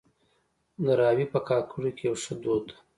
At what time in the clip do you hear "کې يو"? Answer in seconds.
1.97-2.15